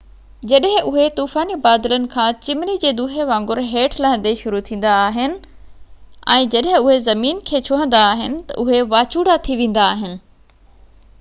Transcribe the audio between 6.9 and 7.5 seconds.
زمين